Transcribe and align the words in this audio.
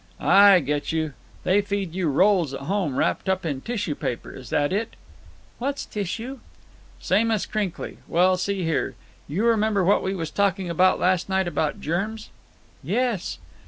"I 0.19 0.61
get 0.61 0.91
you. 0.91 1.13
They 1.43 1.61
feed 1.61 1.93
you 1.93 2.07
rolls 2.09 2.55
at 2.55 2.61
home 2.61 2.95
wrapped 2.95 3.29
up 3.29 3.45
in 3.45 3.61
tissue 3.61 3.93
paper, 3.93 4.31
is 4.31 4.49
that 4.49 4.73
it?" 4.73 4.95
"What's 5.59 5.85
tissue?" 5.85 6.39
"Same 6.99 7.29
as 7.29 7.45
crinkly. 7.45 7.99
Well, 8.07 8.35
see 8.35 8.63
here. 8.63 8.95
You 9.27 9.45
remember 9.45 9.83
what 9.83 10.01
we 10.01 10.15
was 10.15 10.31
talking 10.31 10.71
about 10.71 10.99
last 10.99 11.29
night 11.29 11.47
about 11.47 11.81
germs?" 11.81 12.31
"Yes." 12.83 13.37